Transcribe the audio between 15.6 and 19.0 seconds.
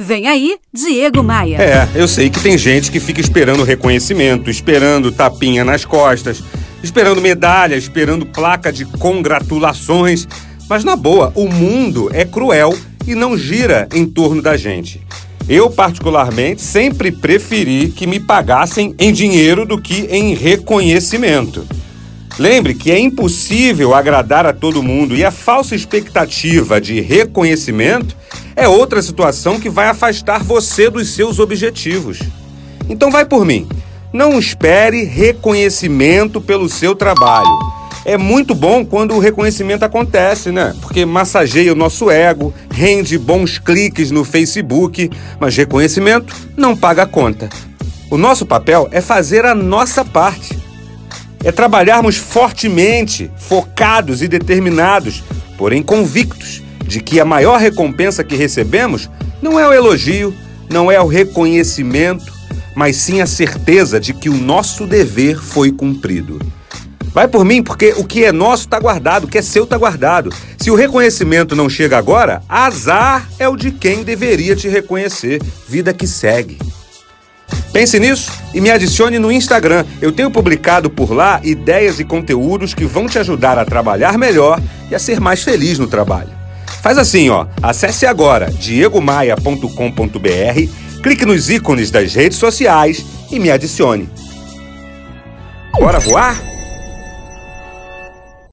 particularmente, sempre preferi que me pagassem